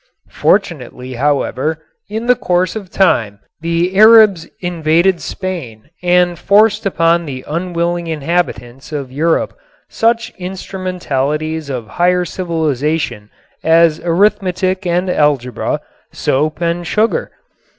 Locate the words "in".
2.09-2.25